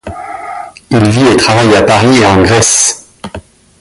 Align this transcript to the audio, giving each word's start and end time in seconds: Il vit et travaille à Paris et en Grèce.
Il 0.89 1.09
vit 1.11 1.27
et 1.27 1.37
travaille 1.37 1.75
à 1.75 1.83
Paris 1.83 2.17
et 2.17 2.25
en 2.25 2.41
Grèce. 2.41 3.07